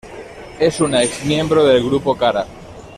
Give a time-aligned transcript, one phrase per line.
[0.59, 2.47] Es una ex miembro del grupo Kara.